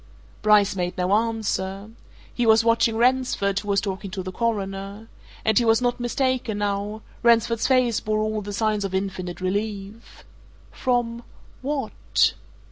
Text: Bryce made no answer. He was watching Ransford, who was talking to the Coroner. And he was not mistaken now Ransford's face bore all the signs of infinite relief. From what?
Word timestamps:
Bryce 0.41 0.75
made 0.75 0.97
no 0.97 1.13
answer. 1.13 1.91
He 2.33 2.47
was 2.47 2.63
watching 2.63 2.97
Ransford, 2.97 3.59
who 3.59 3.67
was 3.67 3.79
talking 3.79 4.09
to 4.09 4.23
the 4.23 4.31
Coroner. 4.31 5.09
And 5.45 5.59
he 5.59 5.63
was 5.63 5.79
not 5.79 5.99
mistaken 5.99 6.57
now 6.57 7.03
Ransford's 7.21 7.67
face 7.67 7.99
bore 7.99 8.17
all 8.17 8.41
the 8.41 8.51
signs 8.51 8.83
of 8.83 8.95
infinite 8.95 9.41
relief. 9.41 10.23
From 10.71 11.21
what? 11.61 12.33